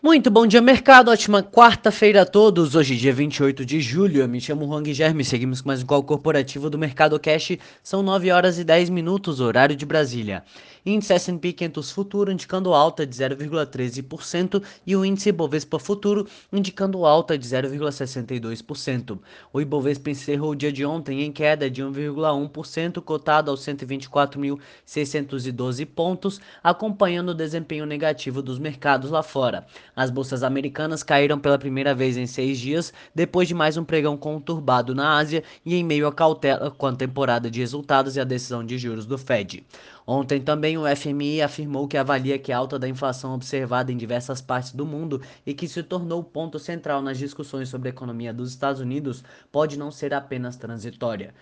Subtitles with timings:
[0.00, 1.10] Muito bom dia, mercado.
[1.10, 2.76] Ótima quarta-feira a todos.
[2.76, 4.20] Hoje, dia 28 de julho.
[4.20, 5.24] Eu me chamo Juan Guilherme.
[5.24, 7.58] Seguimos com mais um call corporativo do Mercado Cash.
[7.82, 10.44] São 9 horas e 10 minutos, horário de Brasília.
[10.86, 17.36] Índice S&P 500 Futuro indicando alta de 0,13% e o índice Ibovespa Futuro indicando alta
[17.36, 19.18] de 0,62%.
[19.52, 26.40] O Ibovespa encerrou o dia de ontem em queda de 1,1%, cotado aos 124.612 pontos,
[26.62, 29.66] acompanhando o desempenho negativo dos mercados lá fora.
[29.98, 34.16] As bolsas americanas caíram pela primeira vez em seis dias, depois de mais um pregão
[34.16, 38.24] conturbado na Ásia e em meio à cautela com a temporada de resultados e a
[38.24, 39.66] decisão de juros do Fed.
[40.06, 44.40] Ontem também o FMI afirmou que avalia que a alta da inflação observada em diversas
[44.40, 48.50] partes do mundo e que se tornou ponto central nas discussões sobre a economia dos
[48.50, 51.34] Estados Unidos pode não ser apenas transitória.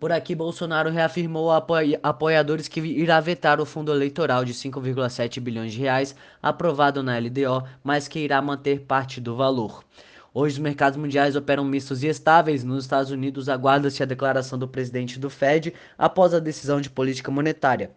[0.00, 1.62] Por aqui, Bolsonaro reafirmou a
[2.02, 7.68] apoiadores que irá vetar o fundo eleitoral de 5,7 bilhões de reais aprovado na LDO,
[7.84, 9.84] mas que irá manter parte do valor.
[10.32, 12.64] Hoje os mercados mundiais operam mistos e estáveis.
[12.64, 17.30] Nos Estados Unidos, aguarda-se a declaração do presidente do Fed após a decisão de política
[17.30, 17.90] monetária.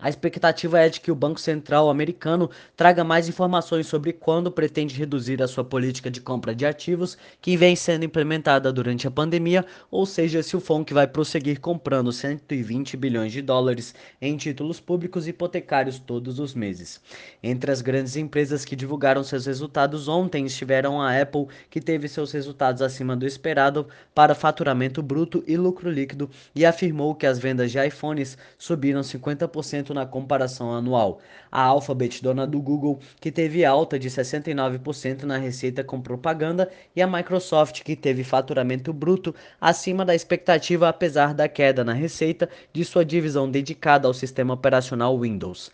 [0.00, 4.94] A expectativa é de que o Banco Central americano traga mais informações sobre quando pretende
[4.94, 9.66] reduzir a sua política de compra de ativos que vem sendo implementada durante a pandemia,
[9.90, 15.26] ou seja, se o FONC vai prosseguir comprando 120 bilhões de dólares em títulos públicos
[15.26, 17.00] hipotecários todos os meses.
[17.42, 22.30] Entre as grandes empresas que divulgaram seus resultados ontem estiveram a Apple, que teve seus
[22.30, 27.72] resultados acima do esperado para faturamento bruto e lucro líquido e afirmou que as vendas
[27.72, 31.20] de iPhones subiram 50% na comparação anual.
[31.50, 37.02] A Alphabet, dona do Google, que teve alta de 69% na receita com propaganda, e
[37.02, 42.84] a Microsoft, que teve faturamento bruto acima da expectativa apesar da queda na receita de
[42.84, 45.70] sua divisão dedicada ao sistema operacional Windows.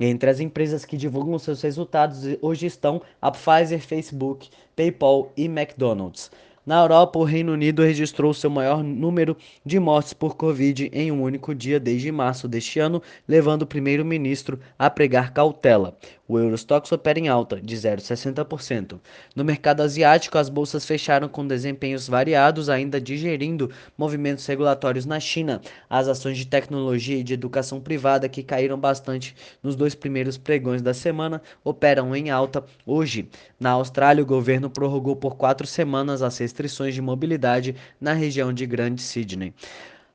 [0.00, 6.30] Entre as empresas que divulgam seus resultados hoje estão a Pfizer, Facebook, PayPal e McDonald's.
[6.68, 11.22] Na Europa, o Reino Unido registrou seu maior número de mortes por Covid em um
[11.22, 15.96] único dia desde março deste ano, levando o primeiro-ministro a pregar cautela.
[16.28, 19.00] O Eurostox opera em alta, de 0,60%.
[19.34, 25.62] No mercado asiático, as bolsas fecharam com desempenhos variados, ainda digerindo movimentos regulatórios na China.
[25.88, 30.82] As ações de tecnologia e de educação privada, que caíram bastante nos dois primeiros pregões
[30.82, 33.30] da semana, operam em alta hoje.
[33.58, 38.66] Na Austrália, o governo prorrogou por quatro semanas as restrições de mobilidade na região de
[38.66, 39.54] Grande Sydney.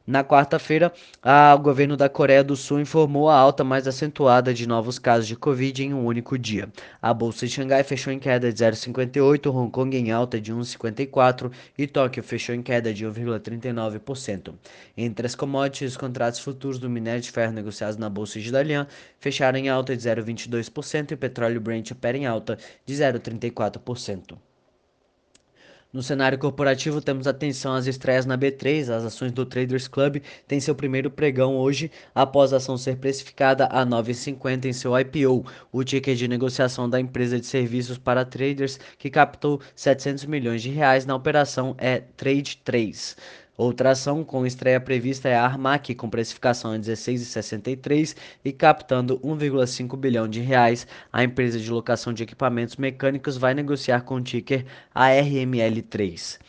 [0.05, 0.91] Na quarta-feira,
[1.55, 5.37] o governo da Coreia do Sul informou a alta mais acentuada de novos casos de
[5.37, 6.67] Covid em um único dia.
[7.01, 11.49] A bolsa de Xangai fechou em queda de 0,58, Hong Kong em alta de 1,54
[11.77, 14.53] e Tóquio fechou em queda de 1,39%.
[14.97, 18.85] Entre as commodities, os contratos futuros do minério de ferro negociados na bolsa de Dalian
[19.21, 24.35] fecharam em alta de 0,22% e o petróleo Brent opera em alta de 0,34%.
[25.93, 28.89] No cenário corporativo, temos atenção às estreias na B3.
[28.89, 33.67] As ações do Traders Club têm seu primeiro pregão hoje, após a ação ser precificada
[33.67, 35.45] a 9,50 em seu IPO.
[35.71, 40.71] O ticket de negociação da empresa de serviços para traders, que captou 700 milhões de
[40.71, 43.15] reais na operação, é Trade 3.
[43.55, 49.95] Outra ação com estreia prevista é a Armac, com precificação em 16,63 e captando 1,5
[49.95, 50.87] bilhão de reais.
[51.11, 54.65] A empresa de locação de equipamentos mecânicos vai negociar com o ticker
[54.95, 56.39] ARML3.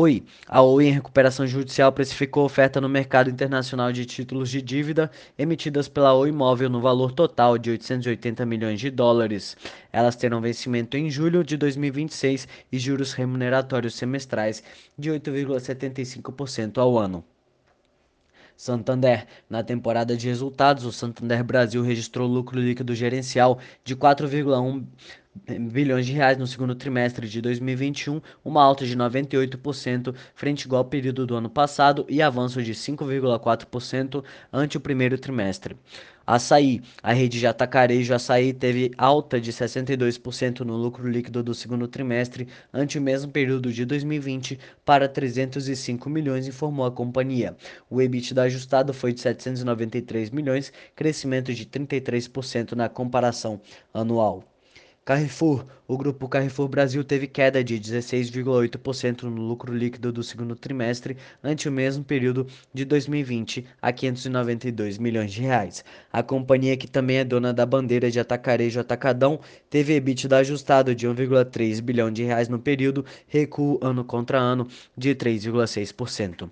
[0.00, 5.10] Oi, a Oi em recuperação judicial precificou oferta no mercado internacional de títulos de dívida
[5.36, 9.56] emitidas pela Oi Imóvel no valor total de 880 milhões de dólares.
[9.92, 14.62] Elas terão vencimento em julho de 2026 e juros remuneratórios semestrais
[14.96, 17.24] de 8,75% ao ano.
[18.56, 19.26] Santander.
[19.48, 24.84] Na temporada de resultados, o Santander Brasil registrou lucro líquido gerencial de 4,1
[25.46, 30.88] bilhões de reais no segundo trimestre de 2021, uma alta de 98% frente igual ao
[30.88, 35.76] período do ano passado e avanço de 5,4% ante o primeiro trimestre.
[36.30, 41.88] Açaí, a rede de atacarejo Açaí teve alta de 62% no lucro líquido do segundo
[41.88, 47.56] trimestre ante o mesmo período de 2020 para 305 milhões, informou a companhia.
[47.88, 53.58] O EBITDA ajustado foi de 793 milhões, crescimento de 33% na comparação
[53.94, 54.44] anual.
[55.08, 55.64] Carrefour.
[55.86, 61.66] O grupo Carrefour Brasil teve queda de 16,8% no lucro líquido do segundo trimestre ante
[61.66, 65.82] o mesmo período de 2020, a 592 milhões de reais.
[66.12, 69.40] A companhia, que também é dona da bandeira de atacarejo Atacadão,
[69.70, 75.14] teve EBITDA ajustado de 1,3 bilhão de reais no período, recuo ano contra ano de
[75.14, 76.50] 3,6%.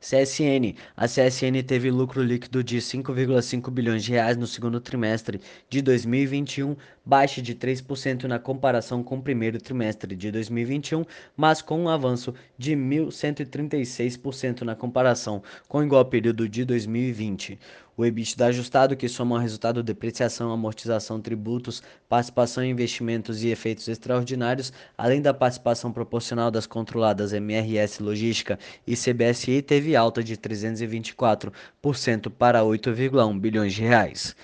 [0.00, 0.74] CSN.
[0.96, 6.74] A CSN teve lucro líquido de 5,5 bilhões de reais no segundo trimestre de 2021
[7.04, 11.04] baixa de 3% na comparação com o primeiro trimestre de 2021,
[11.36, 17.58] mas com um avanço de 1.136% na comparação com o igual período de 2020.
[18.00, 23.48] O EBITDA ajustado, que soma o resultado de depreciação, amortização, tributos, participação em investimentos e
[23.48, 30.34] efeitos extraordinários, além da participação proporcional das controladas MRS Logística e CBSI, teve alta de
[30.34, 34.34] 324% para 8,1 bilhões de reais.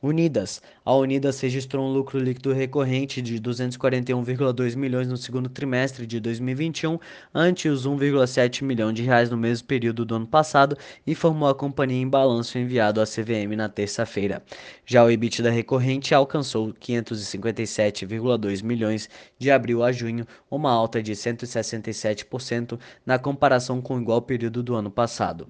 [0.00, 0.62] Unidas.
[0.90, 6.98] A Unidas registrou um lucro líquido recorrente de 241,2 milhões no segundo trimestre de 2021,
[7.32, 10.76] ante os 1,7 milhão de reais no mesmo período do ano passado,
[11.06, 14.42] informou a companhia em balanço enviado à CVM na terça-feira.
[14.84, 19.08] Já o EBITDA recorrente alcançou 557,2 milhões
[19.38, 22.76] de abril a junho, uma alta de 167%
[23.06, 25.46] na comparação com o igual período do ano passado.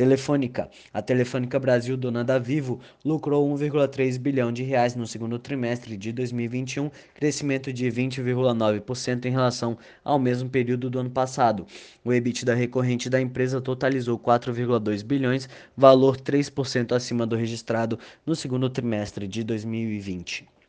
[0.00, 0.70] Telefônica.
[0.94, 6.12] A Telefônica Brasil, dona da Vivo, lucrou 1,3 bilhão de reais no segundo trimestre de
[6.12, 11.66] 2021, crescimento de 20,9% em relação ao mesmo período do ano passado.
[12.04, 18.70] O EBITDA recorrente da empresa totalizou 4,2 bilhões, valor 3% acima do registrado no segundo
[18.70, 20.59] trimestre de 2020.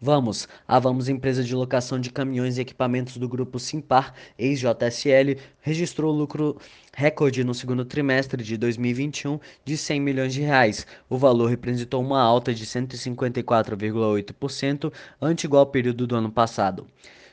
[0.00, 6.12] Vamos, a Vamos Empresa de Locação de Caminhões e Equipamentos do Grupo Simpar, ex-JSL, registrou
[6.12, 6.56] lucro
[6.94, 10.86] recorde no segundo trimestre de 2021 de 100 milhões de reais.
[11.10, 16.86] O valor representou uma alta de 154,8% ante igual período do ano passado.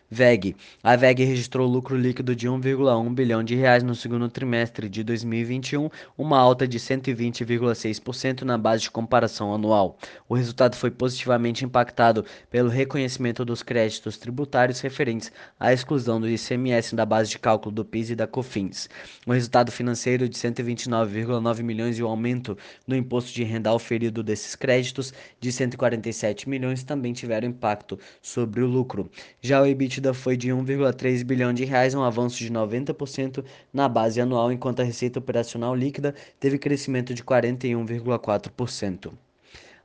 [0.09, 0.55] VEG.
[0.83, 5.89] A VEG registrou lucro líquido de 1,1 bilhão de reais no segundo trimestre de 2021,
[6.15, 9.97] uma alta de 120,6% na base de comparação anual.
[10.29, 16.95] O resultado foi positivamente impactado pelo reconhecimento dos créditos tributários referentes à exclusão do ICMS
[16.95, 18.87] da base de cálculo do PIS e da COFINS.
[19.25, 22.55] O resultado financeiro de 129,9 milhões e o aumento
[22.85, 28.67] no imposto de renda auferido desses créditos de 147 milhões também tiveram impacto sobre o
[28.67, 29.09] lucro.
[29.41, 33.43] Já o EBIT EBITDA foi de 1,3 bilhão de reais, um avanço de 90%
[33.73, 39.13] na base anual, enquanto a receita operacional líquida teve crescimento de 41,4%.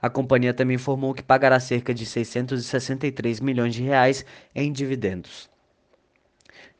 [0.03, 4.25] A companhia também informou que pagará cerca de 663 milhões de reais
[4.55, 5.49] em dividendos.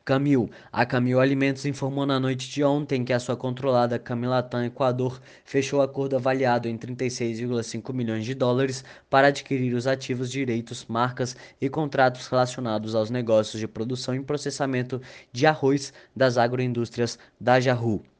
[0.03, 0.49] Camil.
[0.71, 5.81] A Camil Alimentos informou na noite de ontem que a sua controlada Camilatam Equador fechou
[5.81, 12.27] acordo avaliado em 36,5 milhões de dólares para adquirir os ativos, direitos, marcas e contratos
[12.27, 15.01] relacionados aos negócios de produção e processamento
[15.31, 18.10] de arroz das agroindústrias da Jahu.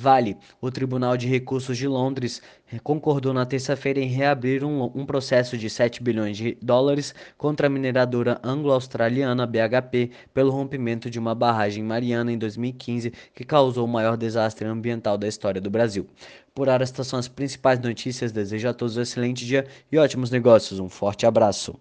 [0.00, 2.40] Vale, o Tribunal de Recursos de Londres
[2.82, 7.70] concordou na terça-feira em reabrir um, um, processo de 7 bilhões de dólares contra a
[7.70, 14.16] mineradora anglo-australiana BHP pelo rompimento de uma barragem mariana em 2015 que causou o maior
[14.16, 16.06] desastre ambiental da história do Brasil.
[16.54, 18.32] Por hora, estas são as principais notícias.
[18.32, 20.80] Desejo a todos um excelente dia e ótimos negócios.
[20.80, 21.78] Um forte abraço.